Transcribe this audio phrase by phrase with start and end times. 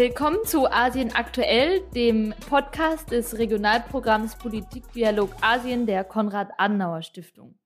[0.00, 7.58] Willkommen zu Asien aktuell, dem Podcast des Regionalprogramms Politikdialog Asien der Konrad-Adenauer-Stiftung.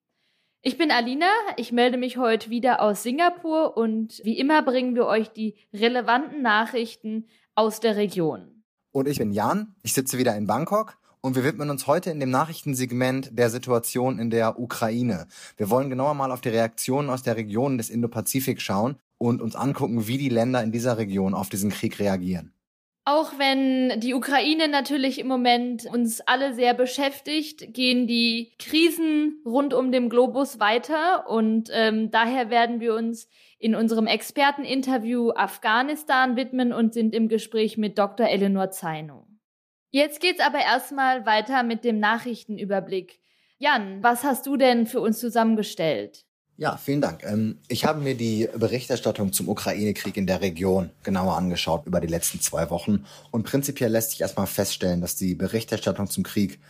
[0.61, 5.07] Ich bin Alina, ich melde mich heute wieder aus Singapur und wie immer bringen wir
[5.07, 8.64] euch die relevanten Nachrichten aus der Region.
[8.91, 12.19] Und ich bin Jan, ich sitze wieder in Bangkok und wir widmen uns heute in
[12.19, 15.29] dem Nachrichtensegment der Situation in der Ukraine.
[15.57, 19.57] Wir wollen genauer mal auf die Reaktionen aus der Region des Indo-Pazifik schauen und uns
[19.57, 22.54] angucken, wie die Länder in dieser Region auf diesen Krieg reagieren.
[23.07, 29.75] Auch wenn die Ukraine natürlich im Moment uns alle sehr beschäftigt, gehen die Krisen rund
[29.75, 33.28] um den Globus weiter und ähm, daher werden wir uns
[33.59, 38.27] in unserem Experteninterview Afghanistan widmen und sind im Gespräch mit Dr.
[38.27, 39.27] Eleanor Zeino.
[39.91, 43.20] Jetzt geht's aber erstmal weiter mit dem Nachrichtenüberblick.
[43.59, 46.25] Jan, was hast du denn für uns zusammengestellt?
[46.57, 47.25] Ja, vielen Dank.
[47.25, 52.07] Ähm, ich habe mir die Berichterstattung zum Ukraine-Krieg in der Region genauer angeschaut über die
[52.07, 53.05] letzten zwei Wochen.
[53.33, 56.61] Und prinzipiell lässt sich erstmal feststellen, dass die Berichterstattung zum Krieg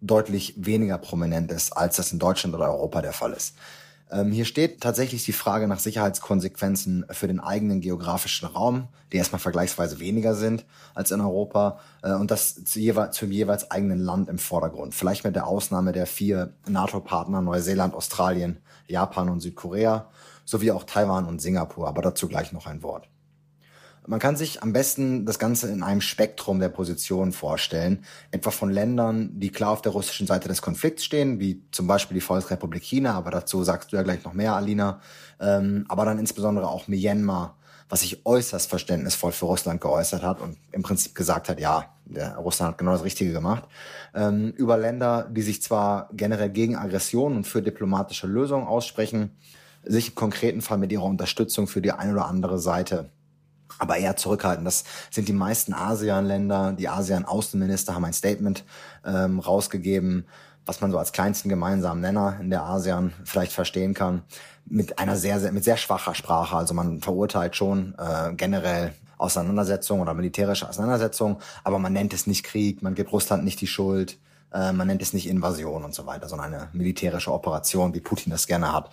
[0.00, 3.54] deutlich weniger prominent ist, als das in Deutschland oder Europa der Fall ist.
[4.10, 9.40] Ähm, hier steht tatsächlich die Frage nach Sicherheitskonsequenzen für den eigenen geografischen Raum, die erstmal
[9.40, 14.94] vergleichsweise weniger sind als in Europa äh, und das zum jeweils eigenen Land im Vordergrund.
[14.94, 20.10] Vielleicht mit der Ausnahme der vier NATO-Partner Neuseeland, Australien, Japan und Südkorea
[20.44, 23.08] sowie auch Taiwan und Singapur, aber dazu gleich noch ein Wort.
[24.06, 28.70] Man kann sich am besten das Ganze in einem Spektrum der Positionen vorstellen, etwa von
[28.70, 32.82] Ländern, die klar auf der russischen Seite des Konflikts stehen, wie zum Beispiel die Volksrepublik
[32.82, 35.00] China, aber dazu sagst du ja gleich noch mehr, Alina,
[35.40, 37.56] ähm, aber dann insbesondere auch Myanmar,
[37.94, 42.34] was sich äußerst verständnisvoll für Russland geäußert hat und im Prinzip gesagt hat, ja, der
[42.38, 43.62] Russland hat genau das Richtige gemacht,
[44.16, 49.30] ähm, über Länder, die sich zwar generell gegen Aggression und für diplomatische Lösungen aussprechen,
[49.84, 53.10] sich im konkreten Fall mit ihrer Unterstützung für die eine oder andere Seite
[53.78, 54.66] aber eher zurückhaltend.
[54.66, 56.72] Das sind die meisten ASEAN-Länder.
[56.72, 58.64] Die ASEAN-Außenminister haben ein Statement
[59.04, 60.26] ähm, rausgegeben,
[60.66, 64.22] was man so als kleinsten gemeinsamen Nenner in der ASEAN vielleicht verstehen kann,
[64.66, 66.56] mit einer sehr, sehr, mit sehr schwacher Sprache.
[66.56, 72.44] Also man verurteilt schon äh, generell Auseinandersetzungen oder militärische Auseinandersetzungen, aber man nennt es nicht
[72.44, 74.18] Krieg, man gibt Russland nicht die Schuld,
[74.52, 78.30] äh, man nennt es nicht Invasion und so weiter, sondern eine militärische Operation, wie Putin
[78.30, 78.90] das gerne hat.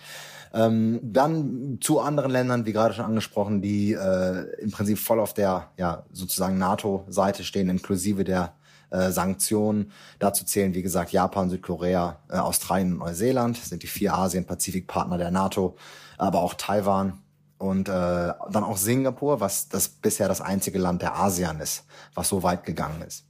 [0.54, 5.32] Ähm, dann zu anderen Ländern, wie gerade schon angesprochen, die äh, im Prinzip voll auf
[5.32, 8.52] der ja sozusagen NATO-Seite stehen, inklusive der
[8.92, 9.90] äh, Sanktionen.
[10.18, 15.30] Dazu zählen, wie gesagt, Japan, Südkorea, äh, Australien und Neuseeland, sind die vier Asien-Pazifik-Partner der
[15.30, 15.76] NATO,
[16.18, 17.22] aber auch Taiwan
[17.58, 22.28] und äh, dann auch Singapur, was das bisher das einzige Land der ASEAN ist, was
[22.28, 23.24] so weit gegangen ist.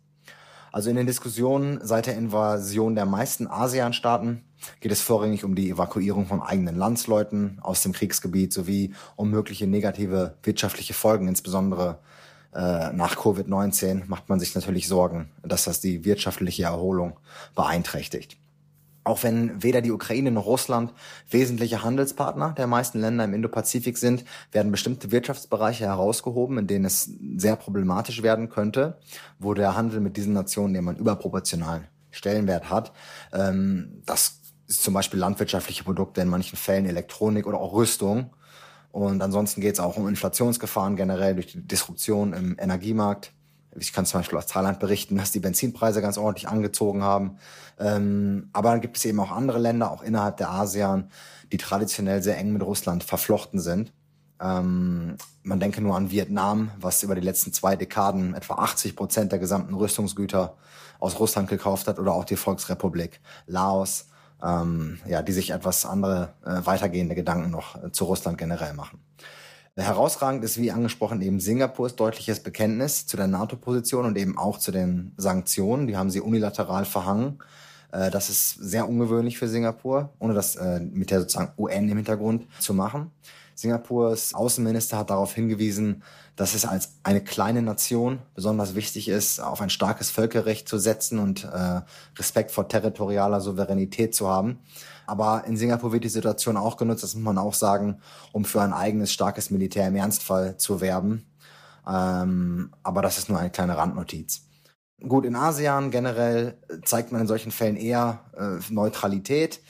[0.73, 4.43] Also in den Diskussionen seit der Invasion der meisten ASEAN-Staaten
[4.81, 9.67] geht es vorrangig um die Evakuierung von eigenen Landsleuten aus dem Kriegsgebiet sowie um mögliche
[9.67, 11.99] negative wirtschaftliche Folgen, insbesondere
[12.55, 17.19] äh, nach Covid-19 macht man sich natürlich Sorgen, dass das die wirtschaftliche Erholung
[17.55, 18.37] beeinträchtigt.
[19.05, 20.93] Auch wenn weder die Ukraine noch Russland
[21.29, 27.11] wesentliche Handelspartner der meisten Länder im Indopazifik sind, werden bestimmte Wirtschaftsbereiche herausgehoben, in denen es
[27.37, 28.99] sehr problematisch werden könnte,
[29.41, 32.93] wo der Handel mit diesen Nationen eben einen überproportionalen Stellenwert hat.
[33.33, 38.31] Ähm, das ist zum Beispiel landwirtschaftliche Produkte, in manchen Fällen Elektronik oder auch Rüstung.
[38.93, 43.33] Und ansonsten geht es auch um Inflationsgefahren generell durch die Disruption im Energiemarkt
[43.77, 47.39] ich kann zum Beispiel aus Thailand berichten, dass die Benzinpreise ganz ordentlich angezogen haben.
[47.79, 51.11] Ähm, aber dann gibt es eben auch andere Länder, auch innerhalb der ASEAN,
[51.51, 53.93] die traditionell sehr eng mit Russland verflochten sind.
[54.41, 59.33] Ähm, man denke nur an Vietnam, was über die letzten zwei Dekaden etwa 80 Prozent
[59.33, 60.57] der gesamten Rüstungsgüter
[60.99, 64.07] aus Russland gekauft hat, oder auch die Volksrepublik Laos,
[64.43, 69.01] ähm, ja, die sich etwas andere äh, weitergehende Gedanken noch äh, zu Russland generell machen.
[69.75, 74.71] Herausragend ist, wie angesprochen, eben Singapurs deutliches Bekenntnis zu der NATO-Position und eben auch zu
[74.71, 75.87] den Sanktionen.
[75.87, 77.39] Die haben sie unilateral verhangen.
[77.91, 81.97] Äh, das ist sehr ungewöhnlich für Singapur, ohne das äh, mit der sozusagen UN im
[81.97, 83.13] Hintergrund zu machen.
[83.63, 86.03] Singapurs Außenminister hat darauf hingewiesen,
[86.37, 91.19] dass es als eine kleine Nation besonders wichtig ist, auf ein starkes Völkerrecht zu setzen
[91.19, 91.81] und äh,
[92.19, 94.59] Respekt vor territorialer Souveränität zu haben.
[95.07, 98.01] Aber in Singapur wird die Situation auch genutzt, das muss man auch sagen,
[98.33, 101.25] um für ein eigenes starkes Militär im Ernstfall zu werben.
[101.87, 104.43] Ähm, aber das ist nur eine kleine Randnotiz.
[105.07, 109.61] Gut, in ASEAN generell zeigt man in solchen Fällen eher äh, Neutralität.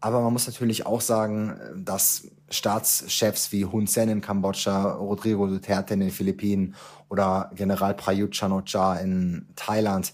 [0.00, 5.94] Aber man muss natürlich auch sagen, dass Staatschefs wie Hun Sen in Kambodscha, Rodrigo Duterte
[5.94, 6.74] in den Philippinen
[7.08, 10.12] oder General Prayut Chan-o-cha in Thailand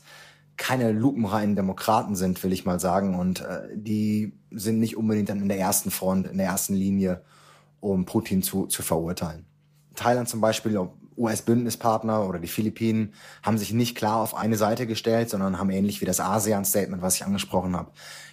[0.56, 3.18] keine lupenreinen Demokraten sind, will ich mal sagen.
[3.18, 7.22] Und äh, die sind nicht unbedingt dann in der ersten Front, in der ersten Linie,
[7.80, 9.44] um Putin zu, zu verurteilen.
[9.94, 10.78] Thailand zum Beispiel,
[11.16, 16.00] US-Bündnispartner oder die Philippinen haben sich nicht klar auf eine Seite gestellt, sondern haben ähnlich
[16.00, 17.90] wie das ASEAN-Statement, was ich angesprochen habe,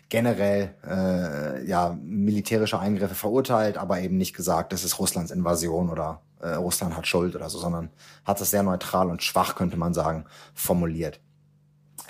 [0.09, 6.21] generell äh, ja militärische Eingriffe verurteilt, aber eben nicht gesagt, das ist Russlands Invasion oder
[6.41, 7.89] äh, Russland hat Schuld oder so, sondern
[8.25, 11.19] hat es sehr neutral und schwach, könnte man sagen, formuliert.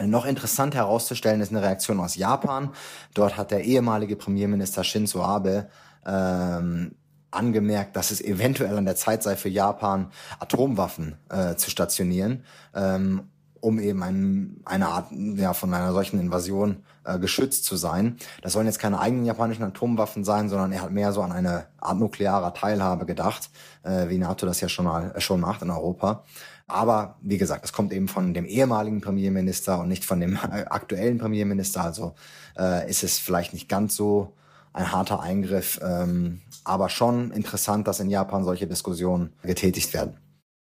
[0.01, 2.69] Noch interessant herauszustellen ist eine Reaktion aus Japan.
[3.13, 5.69] Dort hat der ehemalige Premierminister Shinzo Abe
[6.06, 6.95] ähm,
[7.31, 12.44] angemerkt, dass es eventuell an der Zeit sei für Japan, Atomwaffen äh, zu stationieren,
[12.74, 13.30] ähm,
[13.62, 18.18] um eben ein, eine Art ja, von einer solchen Invasion äh, geschützt zu sein.
[18.42, 21.66] Das sollen jetzt keine eigenen japanischen Atomwaffen sein, sondern er hat mehr so an eine
[21.80, 23.50] Art nuklearer Teilhabe gedacht,
[23.84, 26.24] äh, wie NATO das ja schon mal äh, schon macht in Europa.
[26.68, 31.18] Aber wie gesagt, es kommt eben von dem ehemaligen Premierminister und nicht von dem aktuellen
[31.18, 31.84] Premierminister.
[31.84, 32.14] Also
[32.58, 34.36] äh, ist es vielleicht nicht ganz so
[34.74, 40.18] ein harter Eingriff, ähm, aber schon interessant, dass in Japan solche Diskussionen getätigt werden.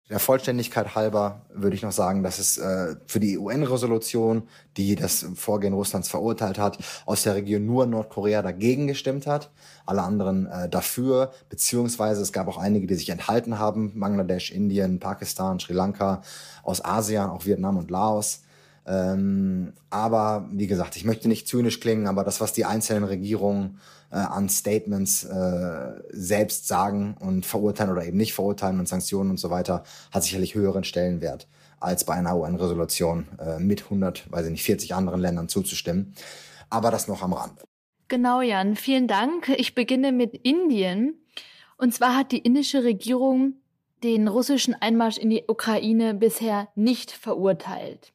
[0.07, 4.43] Der Vollständigkeit halber würde ich noch sagen, dass es äh, für die UN-Resolution,
[4.77, 6.77] die das Vorgehen Russlands verurteilt hat,
[7.07, 9.49] aus der Region nur Nordkorea dagegen gestimmt hat,
[9.87, 14.99] alle anderen äh, dafür, beziehungsweise es gab auch einige, die sich enthalten haben, Bangladesch, Indien,
[14.99, 16.21] Pakistan, Sri Lanka,
[16.61, 18.43] aus Asien, auch Vietnam und Laos.
[18.87, 23.79] Ähm, aber wie gesagt, ich möchte nicht zynisch klingen, aber das, was die einzelnen Regierungen
[24.11, 29.39] äh, an Statements äh, selbst sagen und verurteilen oder eben nicht verurteilen und Sanktionen und
[29.39, 31.47] so weiter, hat sicherlich höheren Stellenwert
[31.79, 36.13] als bei einer UN-Resolution äh, mit 100, weiß ich nicht, 40 anderen Ländern zuzustimmen.
[36.69, 37.63] Aber das noch am Rande.
[38.07, 38.75] Genau, Jan.
[38.75, 39.49] Vielen Dank.
[39.57, 41.15] Ich beginne mit Indien.
[41.77, 43.55] Und zwar hat die indische Regierung
[44.03, 48.13] den russischen Einmarsch in die Ukraine bisher nicht verurteilt.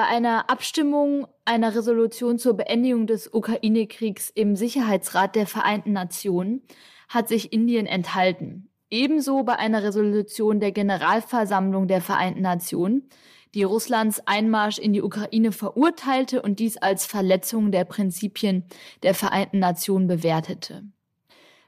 [0.00, 6.62] Bei einer Abstimmung einer Resolution zur Beendigung des Ukraine-Kriegs im Sicherheitsrat der Vereinten Nationen
[7.10, 8.70] hat sich Indien enthalten.
[8.88, 13.10] Ebenso bei einer Resolution der Generalversammlung der Vereinten Nationen,
[13.52, 18.64] die Russlands Einmarsch in die Ukraine verurteilte und dies als Verletzung der Prinzipien
[19.02, 20.82] der Vereinten Nationen bewertete.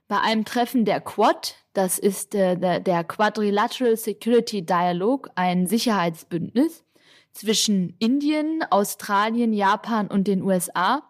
[0.08, 6.82] Bei einem Treffen der Quad, das ist äh, der, der Quadrilateral Security Dialogue, ein Sicherheitsbündnis,
[7.32, 11.02] zwischen Indien, Australien, Japan und den USA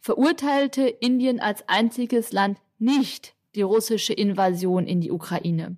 [0.00, 5.76] verurteilte Indien als einziges Land nicht die russische Invasion in die Ukraine.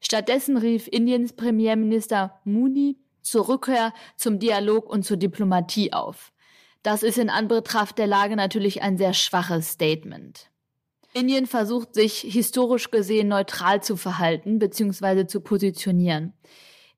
[0.00, 6.32] Stattdessen rief Indiens Premierminister Modi zur Rückkehr zum Dialog und zur Diplomatie auf.
[6.82, 10.50] Das ist in Anbetracht der Lage natürlich ein sehr schwaches Statement.
[11.12, 15.26] Indien versucht sich historisch gesehen neutral zu verhalten bzw.
[15.26, 16.34] zu positionieren.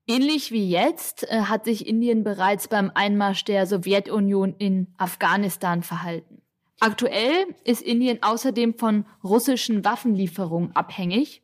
[0.09, 6.41] Ähnlich wie jetzt äh, hat sich Indien bereits beim Einmarsch der Sowjetunion in Afghanistan verhalten.
[6.79, 11.43] Aktuell ist Indien außerdem von russischen Waffenlieferungen abhängig,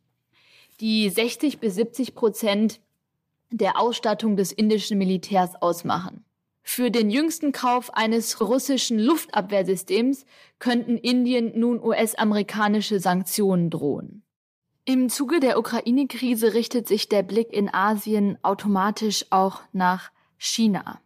[0.79, 2.79] die 60 bis 70 Prozent
[3.51, 6.25] der Ausstattung des indischen Militärs ausmachen.
[6.63, 10.25] Für den jüngsten Kauf eines russischen Luftabwehrsystems
[10.57, 14.24] könnten Indien nun US-amerikanische Sanktionen drohen.
[14.87, 21.01] Im Zuge der Ukraine-Krise richtet sich der Blick in Asien automatisch auch nach China.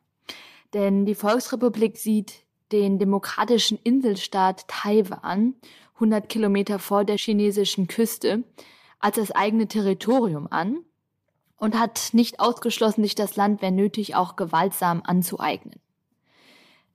[0.73, 2.43] Denn die Volksrepublik sieht
[2.73, 5.55] den demokratischen Inselstaat Taiwan,
[5.93, 8.43] 100 Kilometer vor der chinesischen Küste,
[8.99, 10.79] als das eigene Territorium an
[11.55, 15.79] und hat nicht ausgeschlossen, sich das Land, wenn nötig, auch gewaltsam anzueignen.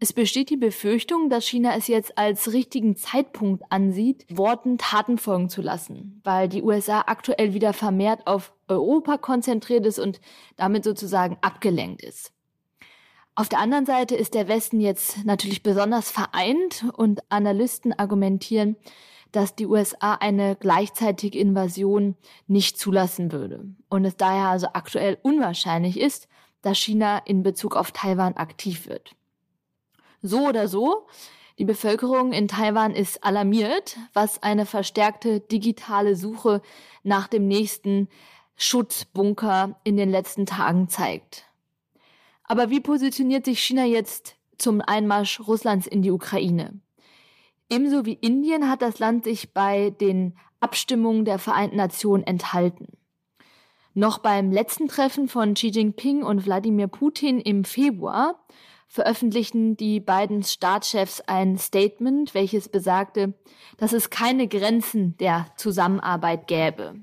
[0.01, 5.49] Es besteht die Befürchtung, dass China es jetzt als richtigen Zeitpunkt ansieht, Worten Taten folgen
[5.49, 10.21] zu lassen, weil die USA aktuell wieder vermehrt auf Europa konzentriert ist und
[10.57, 12.33] damit sozusagen abgelenkt ist.
[13.37, 18.77] Auf der anderen Seite ist der Westen jetzt natürlich besonders vereint und Analysten argumentieren,
[19.33, 25.99] dass die USA eine gleichzeitige Invasion nicht zulassen würde und es daher also aktuell unwahrscheinlich
[25.99, 26.29] ist,
[26.63, 29.17] dass China in Bezug auf Taiwan aktiv wird.
[30.27, 31.07] So oder so,
[31.59, 36.63] die Bevölkerung in Taiwan ist alarmiert, was eine verstärkte digitale Suche
[37.03, 38.09] nach dem nächsten
[38.57, 41.45] Schutzbunker in den letzten Tagen zeigt.
[42.45, 46.81] Aber wie positioniert sich China jetzt zum Einmarsch Russlands in die Ukraine?
[47.69, 52.89] Ebenso wie Indien hat das Land sich bei den Abstimmungen der Vereinten Nationen enthalten.
[53.93, 58.43] Noch beim letzten Treffen von Xi Jinping und Wladimir Putin im Februar
[58.87, 63.35] veröffentlichten die beiden Staatschefs ein Statement, welches besagte,
[63.77, 66.95] dass es keine Grenzen der Zusammenarbeit gäbe.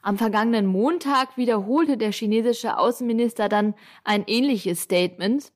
[0.00, 5.52] Am vergangenen Montag wiederholte der chinesische Außenminister dann ein ähnliches Statement,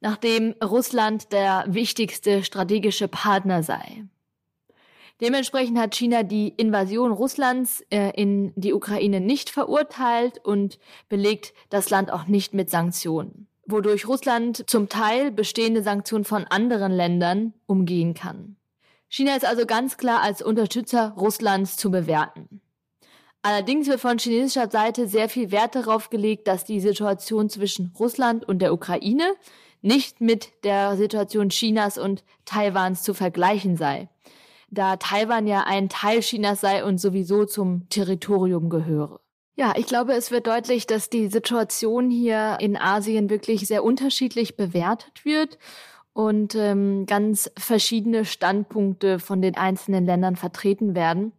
[0.00, 4.04] nachdem Russland der wichtigste strategische Partner sei.
[5.20, 10.78] Dementsprechend hat China die Invasion Russlands äh, in die Ukraine nicht verurteilt und
[11.10, 16.92] belegt das Land auch nicht mit Sanktionen, wodurch Russland zum Teil bestehende Sanktionen von anderen
[16.92, 18.56] Ländern umgehen kann.
[19.08, 22.60] China ist also ganz klar als Unterstützer Russlands zu bewerten.
[23.42, 28.46] Allerdings wird von chinesischer Seite sehr viel Wert darauf gelegt, dass die Situation zwischen Russland
[28.46, 29.34] und der Ukraine
[29.82, 34.08] nicht mit der Situation Chinas und Taiwans zu vergleichen sei,
[34.70, 39.20] da Taiwan ja ein Teil Chinas sei und sowieso zum Territorium gehöre.
[39.60, 44.56] Ja, ich glaube, es wird deutlich, dass die Situation hier in Asien wirklich sehr unterschiedlich
[44.56, 45.58] bewertet wird
[46.14, 51.32] und ähm, ganz verschiedene Standpunkte von den einzelnen Ländern vertreten werden.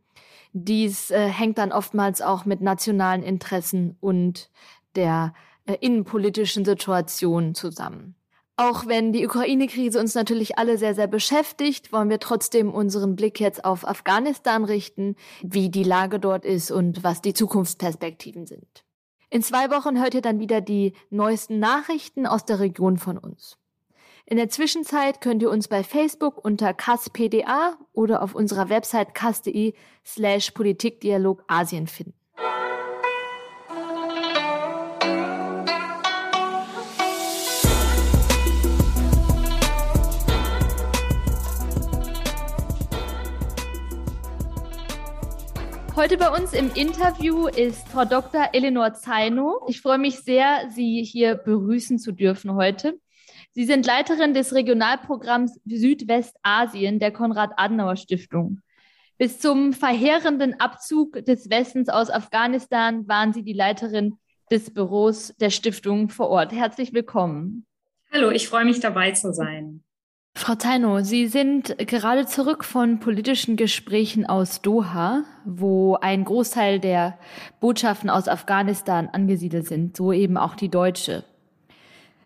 [0.54, 4.52] Dies äh, hängt dann oftmals auch mit nationalen Interessen und
[4.96, 5.34] der
[5.66, 8.14] äh, innenpolitischen Situation zusammen.
[8.58, 13.40] Auch wenn die Ukraine-Krise uns natürlich alle sehr, sehr beschäftigt, wollen wir trotzdem unseren Blick
[13.40, 18.86] jetzt auf Afghanistan richten, wie die Lage dort ist und was die Zukunftsperspektiven sind.
[19.30, 23.58] In zwei Wochen hört ihr dann wieder die neuesten Nachrichten aus der Region von uns.
[24.26, 29.74] In der Zwischenzeit könnt ihr uns bei Facebook unter KASPDA oder auf unserer Website kas.de
[30.06, 32.21] slash Politikdialog Asien finden.
[46.02, 48.50] Heute bei uns im Interview ist Frau Dr.
[48.54, 49.62] Eleanor Zaino.
[49.68, 53.00] Ich freue mich sehr, Sie hier begrüßen zu dürfen heute.
[53.52, 58.62] Sie sind Leiterin des Regionalprogramms Südwestasien der Konrad-Adenauer-Stiftung.
[59.20, 64.16] Bis zum verheerenden Abzug des Westens aus Afghanistan waren Sie die Leiterin
[64.50, 66.52] des Büros der Stiftung vor Ort.
[66.52, 67.68] Herzlich willkommen.
[68.12, 69.84] Hallo, ich freue mich dabei zu sein.
[70.34, 77.20] Frau Zaino, Sie sind gerade zurück von politischen Gesprächen aus Doha, wo ein Großteil der
[77.60, 81.26] Botschaften aus Afghanistan angesiedelt sind, so eben auch die deutsche.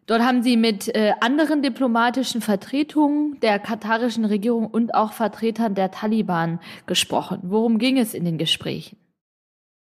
[0.05, 5.89] Dort haben sie mit äh, anderen diplomatischen Vertretungen der katarischen Regierung und auch Vertretern der
[5.89, 7.39] Taliban gesprochen.
[7.41, 8.97] Worum ging es in den Gesprächen?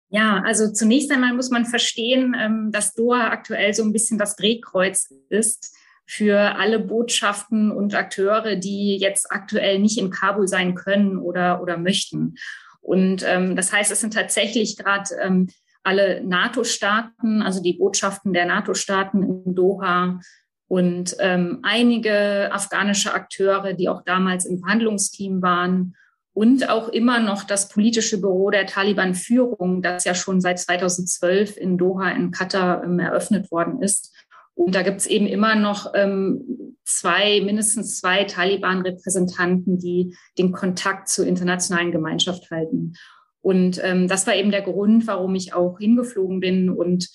[0.10, 4.36] Ja, also zunächst einmal muss man verstehen, ähm, dass Doha aktuell so ein bisschen das
[4.36, 5.77] Drehkreuz ist
[6.08, 11.78] für alle Botschaften und Akteure, die jetzt aktuell nicht in Kabul sein können oder, oder
[11.78, 12.36] möchten.
[12.80, 15.50] Und ähm, das heißt, es sind tatsächlich gerade ähm,
[15.84, 20.22] alle NATO-Staaten, also die Botschaften der NATO-Staaten in Doha
[20.70, 25.96] und ähm, einige afghanische Akteure, die auch damals im Verhandlungsteam waren
[26.34, 31.78] und auch immer noch das politische Büro der Taliban-Führung, das ja schon seit 2012 in
[31.78, 34.14] Doha in Katar ähm, eröffnet worden ist.
[34.58, 41.10] Und da gibt es eben immer noch ähm, zwei, mindestens zwei Taliban-Repräsentanten, die den Kontakt
[41.10, 42.94] zur internationalen Gemeinschaft halten.
[43.42, 47.08] Und ähm, das war eben der Grund, warum ich auch hingeflogen bin und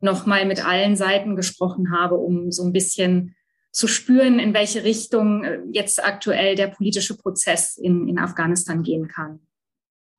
[0.00, 3.36] nochmal mit allen Seiten gesprochen habe, um so ein bisschen
[3.70, 9.06] zu spüren, in welche Richtung äh, jetzt aktuell der politische Prozess in, in Afghanistan gehen
[9.06, 9.38] kann.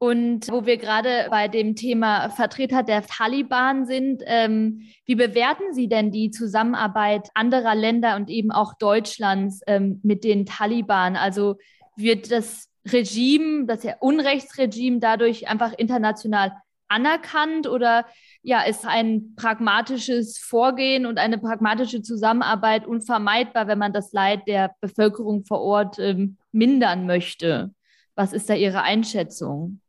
[0.02, 5.90] Und wo wir gerade bei dem Thema Vertreter der Taliban sind, ähm, wie bewerten Sie
[5.90, 11.18] denn die Zusammenarbeit anderer Länder und eben auch Deutschlands ähm, mit den Taliban?
[11.18, 11.58] Also
[11.98, 16.54] wird das Regime, das ja Unrechtsregime dadurch einfach international
[16.88, 18.06] anerkannt oder
[18.42, 24.74] ja, ist ein pragmatisches Vorgehen und eine pragmatische Zusammenarbeit unvermeidbar, wenn man das Leid der
[24.80, 27.74] Bevölkerung vor Ort ähm, mindern möchte?
[28.16, 29.82] Was ist da Ihre Einschätzung?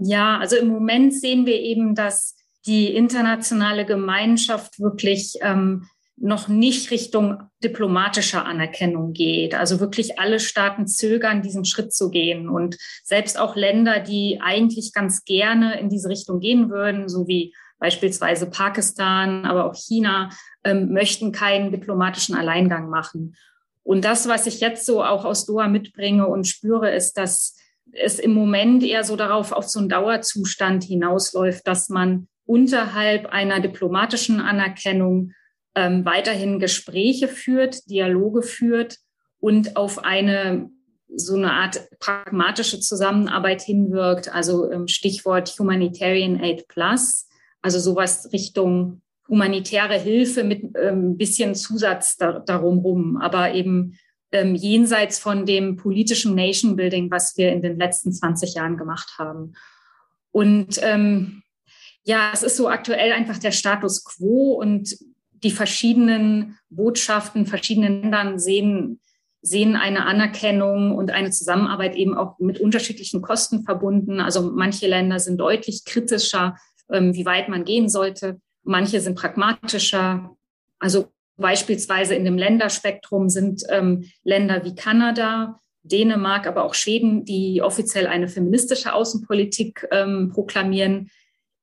[0.00, 2.34] Ja, also im Moment sehen wir eben, dass
[2.66, 9.54] die internationale Gemeinschaft wirklich ähm, noch nicht Richtung diplomatischer Anerkennung geht.
[9.54, 12.48] Also wirklich alle Staaten zögern, diesen Schritt zu gehen.
[12.48, 17.54] Und selbst auch Länder, die eigentlich ganz gerne in diese Richtung gehen würden, so wie
[17.78, 20.30] beispielsweise Pakistan, aber auch China,
[20.64, 23.34] ähm, möchten keinen diplomatischen Alleingang machen.
[23.82, 27.56] Und das, was ich jetzt so auch aus Doha mitbringe und spüre, ist, dass
[27.92, 33.60] es im Moment eher so darauf auf so einen Dauerzustand hinausläuft, dass man unterhalb einer
[33.60, 35.32] diplomatischen Anerkennung
[35.74, 38.96] ähm, weiterhin Gespräche führt, Dialoge führt
[39.38, 40.70] und auf eine
[41.12, 44.32] so eine Art pragmatische Zusammenarbeit hinwirkt.
[44.32, 47.28] Also ähm, Stichwort Humanitarian Aid Plus,
[47.62, 53.96] also sowas Richtung humanitäre Hilfe mit ähm, bisschen Zusatz da, darum rum, aber eben
[54.32, 59.14] ähm, jenseits von dem politischen Nation Building, was wir in den letzten 20 Jahren gemacht
[59.18, 59.54] haben.
[60.30, 61.42] Und ähm,
[62.04, 64.96] ja, es ist so aktuell einfach der Status quo und
[65.32, 69.00] die verschiedenen Botschaften, verschiedenen Ländern sehen
[69.42, 74.20] sehen eine Anerkennung und eine Zusammenarbeit eben auch mit unterschiedlichen Kosten verbunden.
[74.20, 76.56] Also manche Länder sind deutlich kritischer,
[76.90, 78.40] ähm, wie weit man gehen sollte.
[78.62, 80.36] Manche sind pragmatischer.
[80.78, 87.62] Also beispielsweise in dem Länderspektrum sind ähm, Länder wie Kanada, Dänemark, aber auch Schweden, die
[87.62, 91.10] offiziell eine feministische Außenpolitik ähm, proklamieren,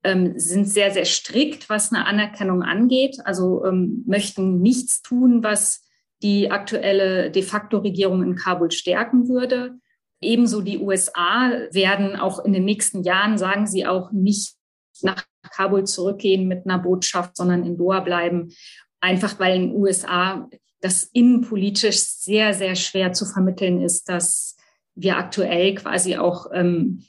[0.04, 3.18] ähm, sind sehr, sehr strikt, was eine Anerkennung angeht.
[3.26, 5.84] Also ähm, möchten nichts tun, was
[6.24, 9.78] die aktuelle de facto Regierung in Kabul stärken würde.
[10.20, 14.56] Ebenso die USA werden auch in den nächsten Jahren, sagen sie auch, nicht
[15.04, 18.52] nach Kabul zurückgehen mit einer Botschaft, sondern in Doha bleiben.
[19.00, 20.50] Einfach weil in den USA
[20.82, 24.56] das innenpolitisch sehr, sehr schwer zu vermitteln ist, dass
[24.96, 27.04] wir aktuell quasi auch ähm,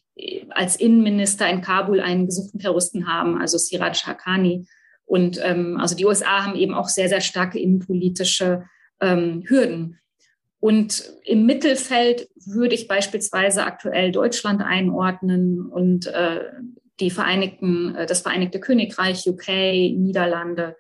[0.51, 4.67] als Innenminister in Kabul einen gesuchten Terroristen haben, also Siraj Haqqani.
[5.05, 8.65] Und ähm, also die USA haben eben auch sehr, sehr starke innenpolitische
[9.01, 9.99] ähm, Hürden.
[10.61, 16.41] Und im Mittelfeld würde ich beispielsweise aktuell Deutschland einordnen und äh,
[17.01, 20.77] die Vereinigten, äh, das Vereinigte Königreich, UK, Niederlande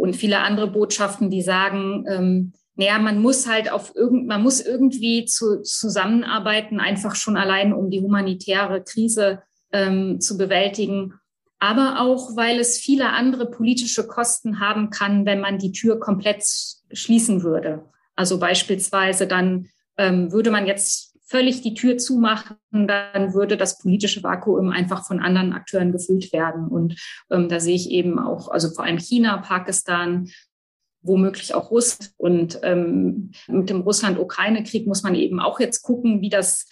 [0.00, 4.60] und viele andere Botschaften, die sagen, ähm, naja, man muss halt auf irgend, man muss
[4.62, 9.42] irgendwie zu, zusammenarbeiten, einfach schon allein, um die humanitäre Krise
[9.72, 11.14] ähm, zu bewältigen.
[11.58, 16.42] Aber auch, weil es viele andere politische Kosten haben kann, wenn man die Tür komplett
[16.90, 17.84] schließen würde.
[18.16, 24.22] Also beispielsweise dann ähm, würde man jetzt völlig die Tür zumachen, dann würde das politische
[24.22, 26.66] Vakuum einfach von anderen Akteuren gefüllt werden.
[26.66, 30.28] Und ähm, da sehe ich eben auch, also vor allem China, Pakistan,
[31.02, 32.12] womöglich auch Russland.
[32.16, 36.66] Und ähm, mit dem Russland-Ukraine-Krieg muss man eben auch jetzt gucken, wie das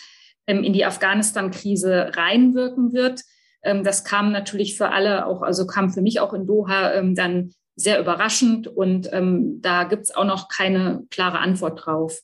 [0.49, 3.23] ähm, in die Afghanistan-Krise reinwirken wird.
[3.63, 7.15] Ähm, das kam natürlich für alle auch, also kam für mich auch in Doha ähm,
[7.15, 12.19] dann sehr überraschend und ähm, da gibt's auch noch keine klare Antwort drauf.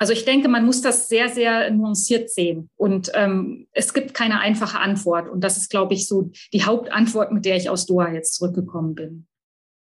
[0.00, 2.70] Also ich denke, man muss das sehr, sehr nuanciert sehen.
[2.76, 5.28] Und ähm, es gibt keine einfache Antwort.
[5.28, 8.94] Und das ist, glaube ich, so die Hauptantwort, mit der ich aus Doha jetzt zurückgekommen
[8.94, 9.26] bin.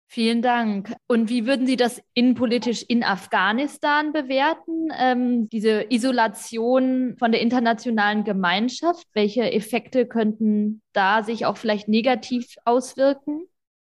[0.09, 0.95] Vielen Dank.
[1.07, 4.87] Und wie würden Sie das innenpolitisch in Afghanistan bewerten?
[4.97, 12.55] Ähm, diese Isolation von der internationalen Gemeinschaft, welche Effekte könnten da sich auch vielleicht negativ
[12.63, 13.41] auswirken?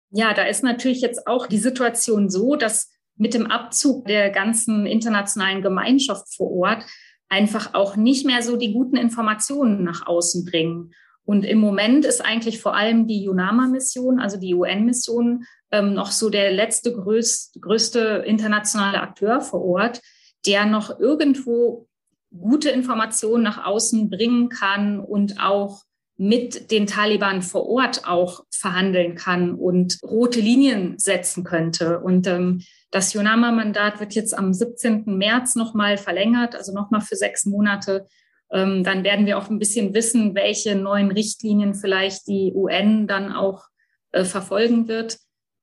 [0.09, 4.87] Ja, da ist natürlich jetzt auch die Situation so, dass mit dem Abzug der ganzen
[4.87, 6.85] internationalen Gemeinschaft vor Ort
[7.29, 10.93] einfach auch nicht mehr so die guten Informationen nach außen bringen.
[11.25, 16.29] Und im Moment ist eigentlich vor allem die UNAMA-Mission, also die UN-Mission, ähm, noch so
[16.29, 20.01] der letzte größte, größte internationale Akteur vor Ort,
[20.47, 21.89] der noch irgendwo
[22.31, 25.83] gute Informationen nach außen bringen kann und auch
[26.17, 32.01] mit den Taliban vor Ort auch verhandeln kann und rote Linien setzen könnte.
[32.01, 35.05] Und ähm, das Yonama-Mandat wird jetzt am 17.
[35.07, 38.07] März nochmal verlängert, also nochmal für sechs Monate.
[38.53, 43.33] Ähm, dann werden wir auch ein bisschen wissen, welche neuen Richtlinien vielleicht die UN dann
[43.33, 43.65] auch
[44.13, 45.19] äh, verfolgen wird.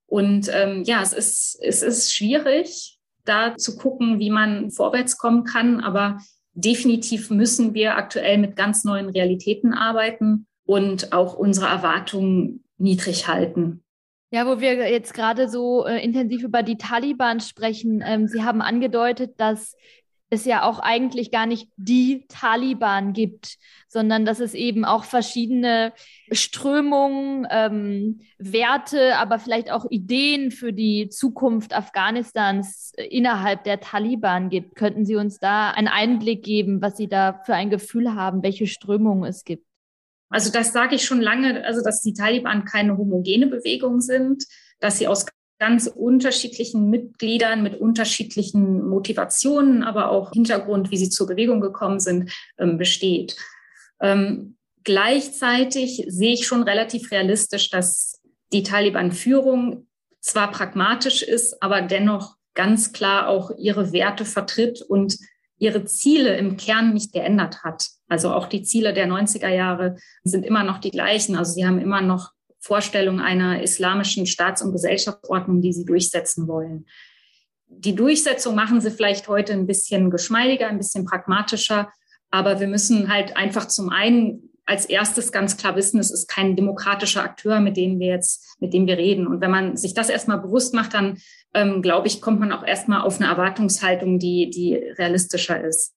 [0.07, 5.45] Und ähm, ja, es ist, es ist schwierig, da zu gucken, wie man vorwärts kommen
[5.45, 5.79] kann.
[5.79, 6.17] Aber
[6.53, 13.83] definitiv müssen wir aktuell mit ganz neuen Realitäten arbeiten und auch unsere Erwartungen niedrig halten.
[14.33, 18.61] Ja, wo wir jetzt gerade so äh, intensiv über die Taliban sprechen, ähm, Sie haben
[18.61, 19.75] angedeutet, dass
[20.31, 23.57] es ja auch eigentlich gar nicht die Taliban gibt,
[23.89, 25.91] sondern dass es eben auch verschiedene
[26.31, 34.49] Strömungen, ähm, Werte, aber vielleicht auch Ideen für die Zukunft Afghanistans äh, innerhalb der Taliban
[34.49, 34.75] gibt.
[34.75, 38.67] Könnten Sie uns da einen Einblick geben, was Sie da für ein Gefühl haben, welche
[38.67, 39.65] Strömungen es gibt?
[40.29, 44.45] Also das sage ich schon lange, also dass die Taliban keine homogene Bewegung sind,
[44.79, 45.25] dass sie aus
[45.61, 52.31] ganz unterschiedlichen Mitgliedern mit unterschiedlichen Motivationen, aber auch Hintergrund, wie sie zur Bewegung gekommen sind,
[52.57, 53.35] ähm, besteht.
[54.01, 58.19] Ähm, gleichzeitig sehe ich schon relativ realistisch, dass
[58.51, 59.85] die Taliban-Führung
[60.19, 65.15] zwar pragmatisch ist, aber dennoch ganz klar auch ihre Werte vertritt und
[65.59, 67.85] ihre Ziele im Kern nicht geändert hat.
[68.07, 71.35] Also auch die Ziele der 90er Jahre sind immer noch die gleichen.
[71.35, 76.85] Also sie haben immer noch Vorstellung einer islamischen Staats- und Gesellschaftsordnung, die sie durchsetzen wollen.
[77.67, 81.91] Die Durchsetzung machen sie vielleicht heute ein bisschen geschmeidiger, ein bisschen pragmatischer,
[82.29, 86.55] aber wir müssen halt einfach zum einen als erstes ganz klar wissen, es ist kein
[86.55, 89.27] demokratischer Akteur, mit dem wir jetzt, mit dem wir reden.
[89.27, 91.17] Und wenn man sich das erstmal bewusst macht, dann
[91.53, 95.93] ähm, glaube ich, kommt man auch erstmal auf eine Erwartungshaltung, die, die realistischer ist.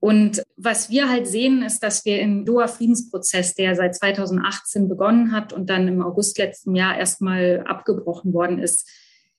[0.00, 5.52] Und was wir halt sehen, ist, dass wir im Doha-Friedensprozess, der seit 2018 begonnen hat
[5.52, 8.88] und dann im August letzten Jahr erstmal abgebrochen worden ist,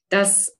[0.08, 0.56] dass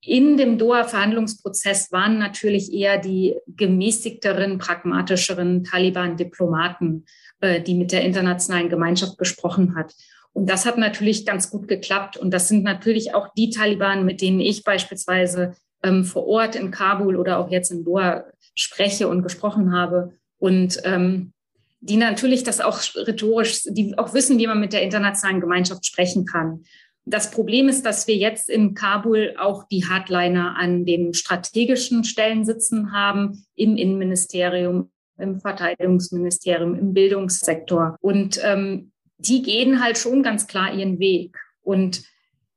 [0.00, 7.06] in dem Doha-Verhandlungsprozess waren natürlich eher die gemäßigteren, pragmatischeren Taliban-Diplomaten,
[7.40, 9.94] äh, die mit der internationalen Gemeinschaft gesprochen hat.
[10.32, 12.16] Und das hat natürlich ganz gut geklappt.
[12.16, 16.70] Und das sind natürlich auch die Taliban, mit denen ich beispielsweise ähm, vor Ort in
[16.70, 20.12] Kabul oder auch jetzt in Doha spreche und gesprochen habe.
[20.38, 21.32] Und ähm,
[21.80, 26.24] die natürlich das auch rhetorisch, die auch wissen, wie man mit der internationalen Gemeinschaft sprechen
[26.24, 26.64] kann.
[27.06, 32.46] Das Problem ist, dass wir jetzt in Kabul auch die Hardliner an den strategischen Stellen
[32.46, 37.96] sitzen haben, im Innenministerium, im Verteidigungsministerium, im Bildungssektor.
[38.00, 41.36] Und ähm, die gehen halt schon ganz klar ihren Weg.
[41.60, 42.04] Und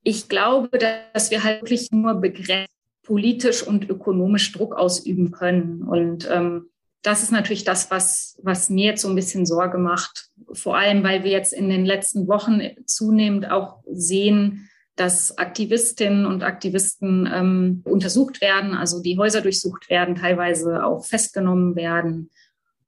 [0.03, 2.76] ich glaube, dass wir halt wirklich nur begrenzt
[3.07, 5.81] politisch und ökonomisch Druck ausüben können.
[5.81, 6.69] Und ähm,
[7.03, 10.29] das ist natürlich das, was, was mir jetzt so ein bisschen Sorge macht.
[10.51, 16.43] Vor allem, weil wir jetzt in den letzten Wochen zunehmend auch sehen, dass Aktivistinnen und
[16.43, 22.29] Aktivisten ähm, untersucht werden, also die Häuser durchsucht werden, teilweise auch festgenommen werden.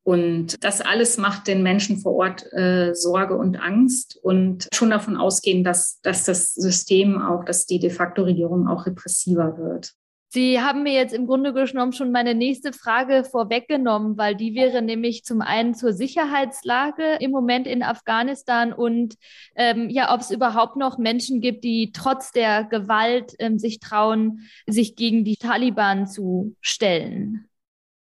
[0.03, 5.15] Und das alles macht den Menschen vor Ort äh, Sorge und Angst und schon davon
[5.15, 9.93] ausgehen, dass, dass das System auch, dass die de facto Regierung auch repressiver wird.
[10.31, 14.83] Sie haben mir jetzt im Grunde genommen schon meine nächste Frage vorweggenommen, weil die wäre
[14.83, 19.15] nämlich zum einen zur Sicherheitslage im Moment in Afghanistan und
[19.55, 24.47] ähm, ja, ob es überhaupt noch Menschen gibt, die trotz der Gewalt ähm, sich trauen,
[24.67, 27.48] sich gegen die Taliban zu stellen.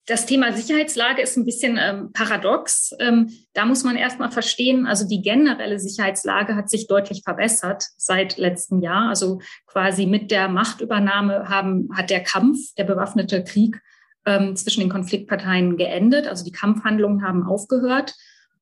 [0.06, 2.92] Das Thema Sicherheitslage ist ein bisschen ähm, paradox.
[2.98, 8.36] Ähm, da muss man erstmal verstehen, also die generelle Sicherheitslage hat sich deutlich verbessert seit
[8.36, 9.08] letztem Jahr.
[9.08, 13.80] Also quasi mit der Machtübernahme haben, hat der Kampf, der bewaffnete Krieg
[14.26, 16.26] ähm, zwischen den Konfliktparteien geendet.
[16.26, 18.14] Also die Kampfhandlungen haben aufgehört.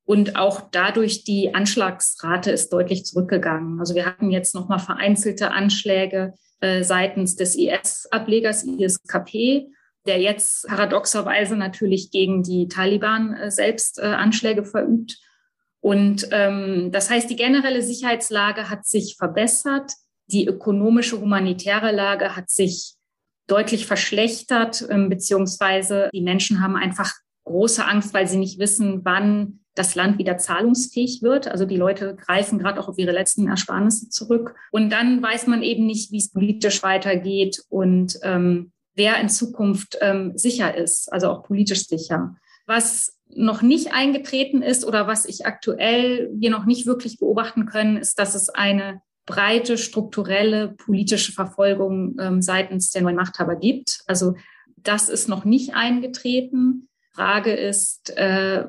[0.05, 3.81] Und auch dadurch die Anschlagsrate ist deutlich zurückgegangen.
[3.81, 9.70] Also wir hatten jetzt nochmal vereinzelte Anschläge äh, seitens des IS-Ablegers ISKP
[10.07, 15.19] der jetzt paradoxerweise natürlich gegen die Taliban äh, selbst äh, Anschläge verübt.
[15.81, 19.93] Und ähm, das heißt, die generelle Sicherheitslage hat sich verbessert.
[20.27, 22.95] Die ökonomische, humanitäre Lage hat sich
[23.47, 27.13] deutlich verschlechtert, ähm, beziehungsweise die Menschen haben einfach
[27.45, 31.49] große Angst, weil sie nicht wissen, wann das Land wieder zahlungsfähig wird.
[31.49, 34.55] Also die Leute greifen gerade auch auf ihre letzten Ersparnisse zurück.
[34.71, 37.63] Und dann weiß man eben nicht, wie es politisch weitergeht.
[37.69, 42.37] Und ähm, wer in Zukunft ähm, sicher ist, also auch politisch sicher.
[42.67, 47.97] Was noch nicht eingetreten ist oder was ich aktuell wir noch nicht wirklich beobachten können,
[47.97, 54.03] ist, dass es eine breite strukturelle politische Verfolgung ähm, seitens der neuen Machthaber gibt.
[54.07, 54.35] Also
[54.77, 56.89] das ist noch nicht eingetreten.
[57.15, 58.67] Frage ist, äh,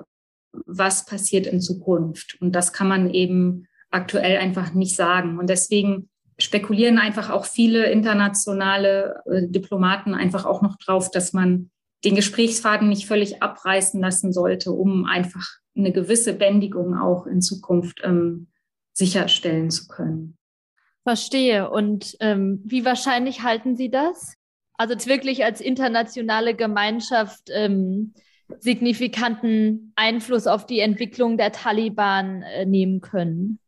[0.65, 2.37] was passiert in Zukunft?
[2.39, 5.39] Und das kann man eben aktuell einfach nicht sagen.
[5.39, 6.09] Und deswegen
[6.41, 11.69] spekulieren einfach auch viele internationale äh, Diplomaten einfach auch noch drauf, dass man
[12.03, 18.01] den Gesprächsfaden nicht völlig abreißen lassen sollte, um einfach eine gewisse Bändigung auch in Zukunft
[18.03, 18.47] ähm,
[18.93, 20.37] sicherstellen zu können.
[21.03, 21.69] Verstehe.
[21.69, 24.35] Und ähm, wie wahrscheinlich halten Sie das?
[24.77, 28.13] Also wirklich als internationale Gemeinschaft ähm,
[28.59, 33.59] signifikanten Einfluss auf die Entwicklung der Taliban äh, nehmen können?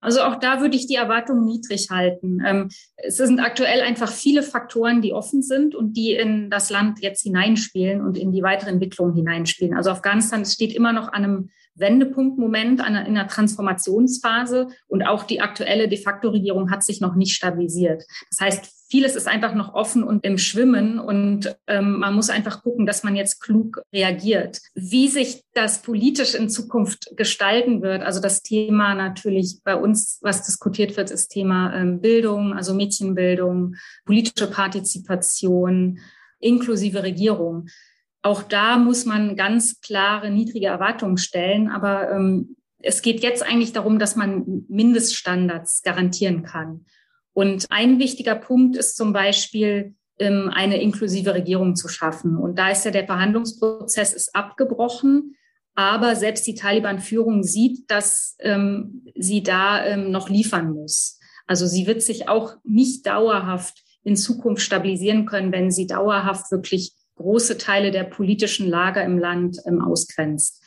[0.00, 2.42] Also auch da würde ich die Erwartungen niedrig halten.
[2.44, 7.00] Ähm, es sind aktuell einfach viele Faktoren, die offen sind und die in das Land
[7.00, 9.76] jetzt hineinspielen und in die weitere Entwicklung hineinspielen.
[9.76, 15.88] Also Afghanistan steht immer noch an einem Wendepunktmoment, in einer Transformationsphase und auch die aktuelle
[15.88, 18.04] de facto Regierung hat sich noch nicht stabilisiert.
[18.30, 22.62] Das heißt, vieles ist einfach noch offen und im Schwimmen und ähm, man muss einfach
[22.62, 24.60] gucken, dass man jetzt klug reagiert.
[24.74, 30.44] Wie sich das politisch in Zukunft gestalten wird, also das Thema natürlich bei uns, was
[30.44, 36.00] diskutiert wird, ist Thema ähm, Bildung, also Mädchenbildung, politische Partizipation,
[36.40, 37.68] inklusive Regierung.
[38.22, 43.72] Auch da muss man ganz klare, niedrige Erwartungen stellen, aber ähm, es geht jetzt eigentlich
[43.72, 46.86] darum, dass man Mindeststandards garantieren kann.
[47.32, 52.36] Und ein wichtiger Punkt ist zum Beispiel, ähm, eine inklusive Regierung zu schaffen.
[52.36, 55.34] Und da ist ja der Verhandlungsprozess ist abgebrochen.
[55.74, 61.18] Aber selbst die Taliban-Führung sieht, dass ähm, sie da ähm, noch liefern muss.
[61.46, 66.92] Also sie wird sich auch nicht dauerhaft in Zukunft stabilisieren können, wenn sie dauerhaft wirklich
[67.20, 70.62] große Teile der politischen Lager im Land ähm, ausgrenzt.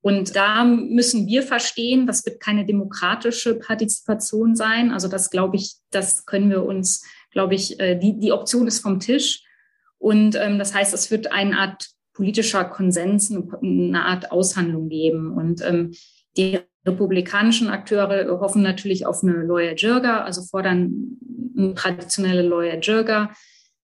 [0.00, 4.92] Und da müssen wir verstehen, das wird keine demokratische Partizipation sein.
[4.92, 8.80] Also das glaube ich, das können wir uns, glaube ich, äh, die, die Option ist
[8.80, 9.42] vom Tisch.
[9.98, 15.32] Und ähm, das heißt, es wird eine Art politischer Konsens, eine Art Aushandlung geben.
[15.32, 15.92] Und ähm,
[16.36, 21.18] die republikanischen Akteure hoffen natürlich auf eine Lawyer Jirga, also fordern
[21.56, 23.32] eine traditionelle Lawyer Jirga.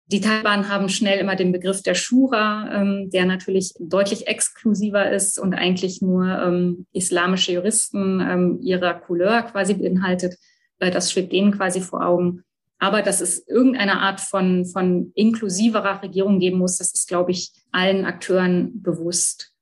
[0.06, 5.38] Die Taliban haben schnell immer den Begriff der Shura, ähm, der natürlich deutlich exklusiver ist
[5.38, 10.36] und eigentlich nur ähm, islamische Juristen ähm, ihrer Couleur quasi beinhaltet.
[10.78, 12.44] Äh, das schwebt denen quasi vor Augen.
[12.78, 17.52] Aber dass es irgendeine Art von, von inklusiverer Regierung geben muss, das ist, glaube ich,
[17.72, 19.52] allen Akteuren bewusst.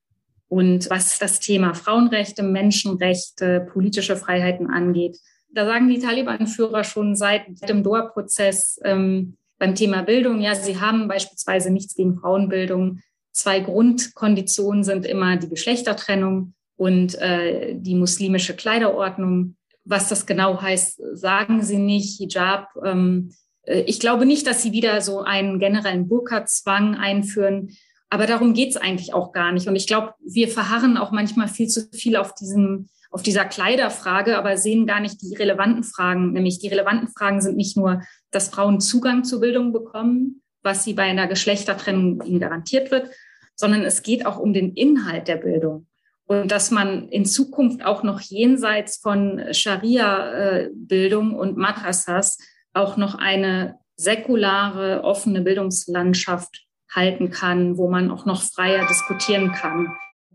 [0.48, 5.18] Und was das Thema Frauenrechte, Menschenrechte, politische Freiheiten angeht,
[5.54, 11.06] da sagen die Taliban-Führer schon seit dem Doha-Prozess ähm, beim Thema Bildung, ja, sie haben
[11.06, 12.98] beispielsweise nichts gegen Frauenbildung.
[13.30, 19.54] Zwei Grundkonditionen sind immer die Geschlechtertrennung und äh, die muslimische Kleiderordnung.
[19.84, 22.18] Was das genau heißt, sagen sie nicht.
[22.18, 22.70] Hijab.
[22.84, 23.30] Ähm,
[23.62, 27.70] äh, ich glaube nicht, dass sie wieder so einen generellen Burka-Zwang einführen.
[28.10, 29.68] Aber darum geht es eigentlich auch gar nicht.
[29.68, 34.38] Und ich glaube, wir verharren auch manchmal viel zu viel auf diesem, auf dieser Kleiderfrage,
[34.38, 36.32] aber sehen gar nicht die relevanten Fragen.
[36.32, 40.94] Nämlich die relevanten Fragen sind nicht nur, dass Frauen Zugang zur Bildung bekommen, was sie
[40.94, 43.10] bei einer Geschlechtertrennung ihnen garantiert wird,
[43.54, 45.86] sondern es geht auch um den Inhalt der Bildung.
[46.24, 52.38] Und dass man in Zukunft auch noch jenseits von Scharia-Bildung und Madrasas
[52.72, 59.94] auch noch eine säkulare, offene Bildungslandschaft halten kann, wo man auch noch freier diskutieren kann.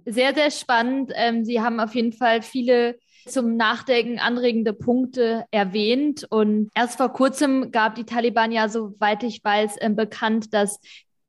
[0.10, 1.12] Sehr, sehr spannend.
[1.16, 6.26] Ähm, Sie haben auf jeden Fall viele zum Nachdenken anregende Punkte erwähnt.
[6.30, 10.80] Und erst vor kurzem gab die Taliban ja, soweit ich weiß, ähm, bekannt, dass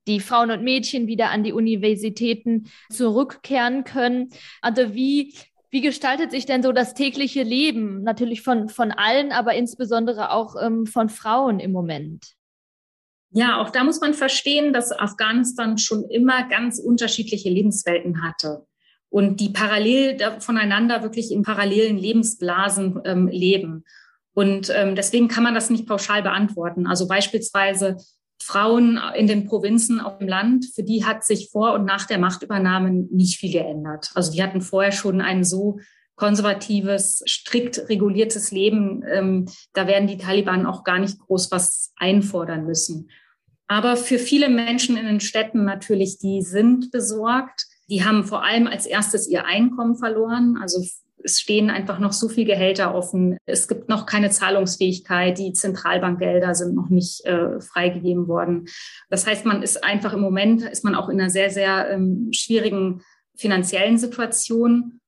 [0.06, 4.28] die Frauen und Mädchen wieder an die Universitäten zurückkehren können.
[4.62, 5.34] Also wie,
[5.70, 8.04] wie gestaltet sich denn so das tägliche Leben?
[8.04, 12.37] Natürlich von, von allen, aber insbesondere auch ähm, von Frauen im Moment.
[13.30, 18.66] Ja, auch da muss man verstehen, dass Afghanistan schon immer ganz unterschiedliche Lebenswelten hatte
[19.10, 23.84] und die parallel voneinander wirklich in parallelen Lebensblasen ähm, leben.
[24.34, 26.86] Und ähm, deswegen kann man das nicht pauschal beantworten.
[26.86, 27.96] Also beispielsweise
[28.40, 32.18] Frauen in den Provinzen auf dem Land, für die hat sich vor und nach der
[32.18, 34.10] Machtübernahme nicht viel geändert.
[34.14, 35.80] Also die hatten vorher schon ein so
[36.18, 39.02] konservatives, strikt reguliertes Leben.
[39.10, 43.08] Ähm, da werden die Taliban auch gar nicht groß was einfordern müssen.
[43.68, 47.66] Aber für viele Menschen in den Städten natürlich, die sind besorgt.
[47.88, 50.58] Die haben vor allem als erstes ihr Einkommen verloren.
[50.60, 50.84] Also
[51.22, 53.36] es stehen einfach noch so viel Gehälter offen.
[53.44, 55.38] Es gibt noch keine Zahlungsfähigkeit.
[55.38, 58.66] Die Zentralbankgelder sind noch nicht äh, freigegeben worden.
[59.10, 62.30] Das heißt, man ist einfach im Moment, ist man auch in einer sehr, sehr ähm,
[62.32, 63.02] schwierigen
[63.36, 65.00] finanziellen Situation.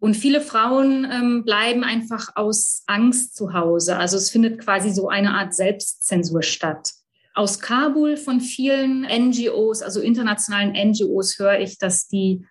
[0.00, 3.98] Und viele Frauen ähm, bleiben einfach aus Angst zu Hause.
[3.98, 6.90] Also es findet quasi so eine Art Selbstzensur statt.
[7.34, 12.44] Aus Kabul von vielen NGOs, also internationalen NGOs, höre ich, dass die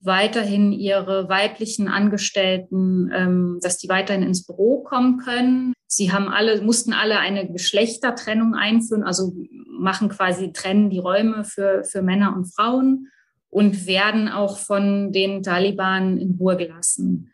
[0.00, 5.72] weiterhin ihre weiblichen Angestellten, ähm, dass die weiterhin ins Büro kommen können.
[5.86, 9.32] Sie haben alle, mussten alle eine Geschlechtertrennung einführen, also
[9.66, 13.08] machen quasi trennen die Räume für, für Männer und Frauen
[13.52, 17.30] und werden auch von den Taliban in Ruhe gelassen.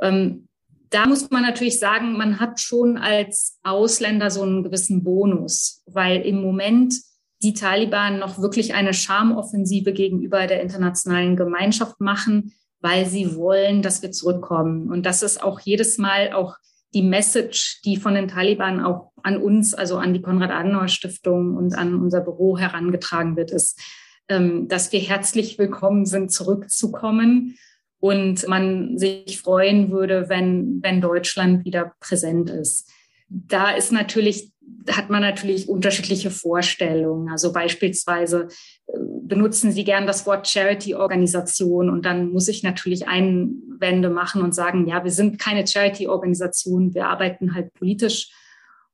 [0.00, 0.46] Ähm,
[0.88, 6.20] da muss man natürlich sagen, man hat schon als Ausländer so einen gewissen Bonus, weil
[6.20, 6.94] im Moment
[7.42, 14.00] die Taliban noch wirklich eine Schamoffensive gegenüber der internationalen Gemeinschaft machen, weil sie wollen, dass
[14.00, 14.90] wir zurückkommen.
[14.90, 16.56] Und das ist auch jedes Mal auch
[16.94, 21.96] die Message, die von den Taliban auch an uns, also an die Konrad-Adenauer-Stiftung und an
[21.96, 23.80] unser Büro herangetragen wird, ist,
[24.28, 27.58] dass wir herzlich willkommen sind, zurückzukommen
[28.00, 32.90] und man sich freuen würde, wenn, wenn Deutschland wieder präsent ist.
[33.28, 34.52] Da ist natürlich,
[34.90, 37.28] hat man natürlich unterschiedliche Vorstellungen.
[37.30, 38.48] Also beispielsweise
[38.86, 44.54] äh, benutzen Sie gern das Wort Charity-Organisation und dann muss ich natürlich Einwände machen und
[44.54, 48.30] sagen, ja, wir sind keine Charity-Organisation, wir arbeiten halt politisch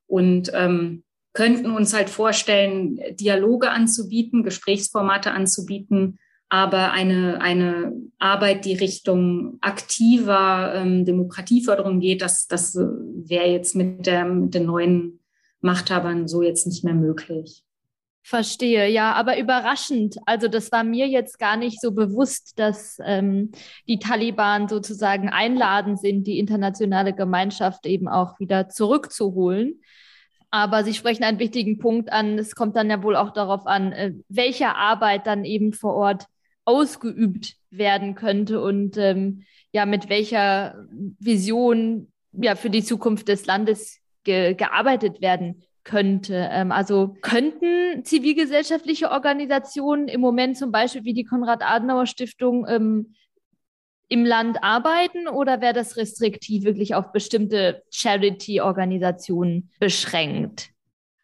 [0.07, 1.04] und ähm,
[1.35, 6.17] könnten uns halt vorstellen, Dialoge anzubieten, Gesprächsformate anzubieten,
[6.49, 14.07] aber eine, eine Arbeit, die Richtung aktiver ähm, Demokratieförderung geht, das, das wäre jetzt mit,
[14.07, 15.19] der, mit den neuen
[15.59, 17.63] Machthabern so jetzt nicht mehr möglich.
[18.23, 20.15] Verstehe, ja, aber überraschend.
[20.25, 23.51] Also das war mir jetzt gar nicht so bewusst, dass ähm,
[23.87, 29.81] die Taliban sozusagen einladen sind, die internationale Gemeinschaft eben auch wieder zurückzuholen.
[30.55, 32.39] Aber Sie sprechen einen wichtigen Punkt an.
[32.39, 36.27] Es kommt dann ja wohl auch darauf an, äh, welche Arbeit dann eben vor Ort
[36.63, 40.85] ausgeübt werden könnte und ähm, ja, mit welcher
[41.19, 46.47] Vision ja für die Zukunft des Landes ge gearbeitet werden könnte.
[46.49, 53.13] Ähm, also könnten zivilgesellschaftliche Organisationen im Moment zum Beispiel wie die Konrad-Adenauer-Stiftung ähm,
[54.07, 60.69] im Land arbeiten oder wäre das restriktiv wirklich auf bestimmte Charity-Organisationen beschränkt?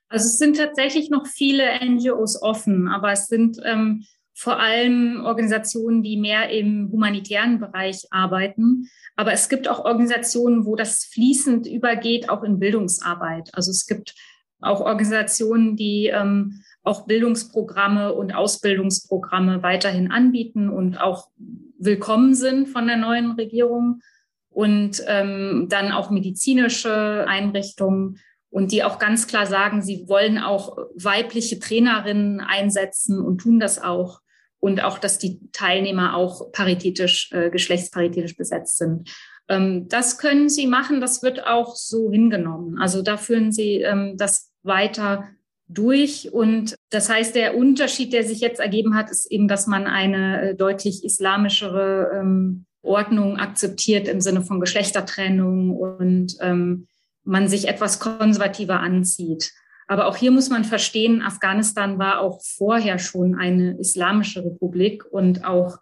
[0.10, 6.04] Also es sind tatsächlich noch viele NGOs offen, aber es sind ähm, vor allem Organisationen,
[6.04, 8.90] die mehr im humanitären Bereich arbeiten.
[9.16, 13.50] Aber es gibt auch Organisationen, wo das fließend übergeht, auch in Bildungsarbeit.
[13.54, 14.16] Also es gibt
[14.60, 21.30] auch Organisationen, die ähm, auch Bildungsprogramme und Ausbildungsprogramme weiterhin anbieten und auch
[21.78, 24.02] willkommen sind von der neuen Regierung.
[24.50, 30.78] Und ähm, dann auch medizinische Einrichtungen und die auch ganz klar sagen, sie wollen auch
[30.94, 34.20] weibliche Trainerinnen einsetzen und tun das auch.
[34.60, 39.10] Und auch, dass die Teilnehmer auch paritätisch, äh, geschlechtsparitätisch besetzt sind.
[39.48, 42.78] Ähm, das können sie machen, das wird auch so hingenommen.
[42.78, 45.30] Also da führen sie ähm, das weiter
[45.74, 46.32] durch.
[46.32, 50.42] Und das heißt, der Unterschied, der sich jetzt ergeben hat, ist eben, dass man eine
[50.42, 56.88] äh, deutlich islamischere ähm, Ordnung akzeptiert im Sinne von Geschlechtertrennung und ähm,
[57.24, 59.52] man sich etwas konservativer anzieht.
[59.88, 65.46] Aber auch hier muss man verstehen, Afghanistan war auch vorher schon eine islamische Republik und
[65.46, 65.78] auch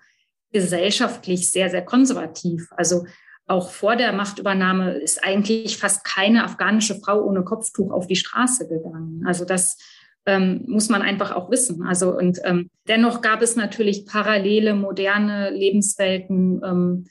[0.51, 2.69] gesellschaftlich sehr, sehr konservativ.
[2.71, 3.05] Also
[3.49, 8.67] auch vor der Machtübernahme ist eigentlich fast keine afghanische Frau ohne Kopftuch auf die Straße
[8.67, 9.23] gegangen.
[9.25, 9.77] Also das
[10.25, 11.83] ähm, muss man einfach auch wissen.
[11.83, 17.05] Also und ähm, dennoch gab es natürlich parallele moderne Lebenswelten, ähm,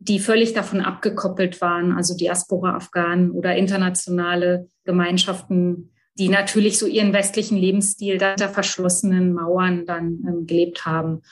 [0.00, 7.56] die völlig davon abgekoppelt waren, also Diaspora-Afghanen oder internationale Gemeinschaften, die natürlich so ihren westlichen
[7.56, 11.22] Lebensstil hinter verschlossenen Mauern dann ähm, gelebt haben.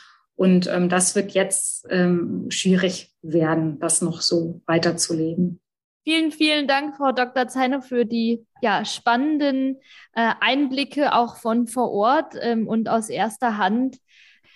[0.43, 5.61] Und ähm, das wird jetzt ähm, schwierig werden, das noch so weiterzuleben.
[6.03, 7.47] Vielen, vielen Dank, Frau Dr.
[7.47, 9.77] Zeiner, für die ja, spannenden
[10.15, 13.99] äh, Einblicke auch von vor Ort ähm, und aus erster Hand.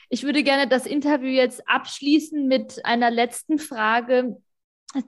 [0.08, 4.38] Ich würde gerne das Interview jetzt abschließen mit einer letzten Frage,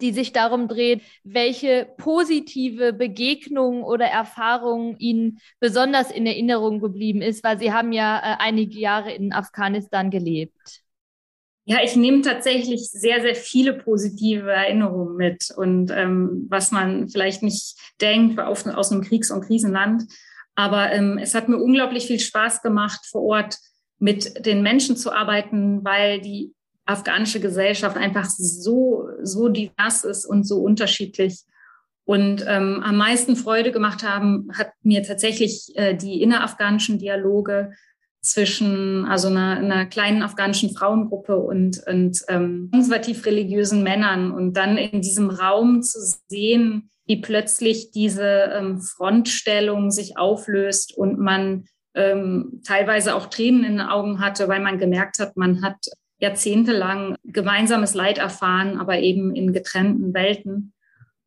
[0.00, 7.44] die sich darum dreht, welche positive Begegnung oder Erfahrung Ihnen besonders in Erinnerung geblieben ist,
[7.44, 10.82] weil Sie haben ja äh, einige Jahre in Afghanistan gelebt.
[11.64, 17.42] Ja, ich nehme tatsächlich sehr, sehr viele positive Erinnerungen mit und ähm, was man vielleicht
[17.42, 20.04] nicht denkt auf, aus einem Kriegs- und Krisenland.
[20.54, 23.58] Aber ähm, es hat mir unglaublich viel Spaß gemacht, vor Ort
[23.98, 26.54] mit den Menschen zu arbeiten, weil die
[26.88, 31.42] afghanische Gesellschaft einfach so, so divers ist und so unterschiedlich.
[32.04, 37.72] Und ähm, am meisten Freude gemacht haben, hat mir tatsächlich äh, die innerafghanischen Dialoge
[38.22, 44.32] zwischen also einer, einer kleinen afghanischen Frauengruppe und, und ähm, konservativ-religiösen Männern.
[44.32, 45.98] Und dann in diesem Raum zu
[46.28, 53.72] sehen, wie plötzlich diese ähm, Frontstellung sich auflöst und man ähm, teilweise auch Tränen in
[53.72, 55.76] den Augen hatte, weil man gemerkt hat, man hat
[56.18, 60.72] jahrzehntelang gemeinsames Leid erfahren, aber eben in getrennten Welten.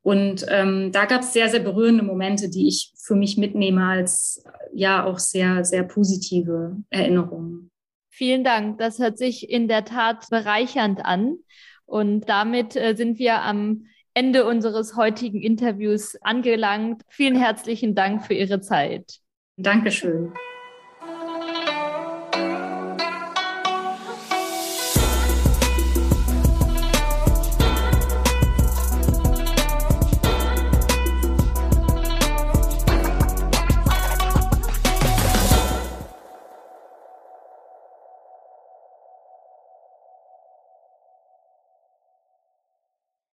[0.03, 4.43] Und ähm, da gab es sehr, sehr berührende Momente, die ich für mich mitnehme als
[4.73, 7.69] ja auch sehr, sehr positive Erinnerungen.
[8.09, 8.79] Vielen Dank.
[8.79, 11.37] Das hört sich in der Tat bereichernd an.
[11.85, 17.03] Und damit äh, sind wir am Ende unseres heutigen Interviews angelangt.
[17.09, 19.19] Vielen herzlichen Dank für Ihre Zeit.
[19.57, 20.33] Dankeschön.